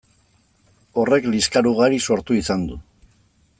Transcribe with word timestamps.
Horrek 1.01 1.27
liskar 1.35 1.71
ugari 1.73 2.01
sortu 2.07 2.41
izan 2.41 2.67
du. 2.73 2.81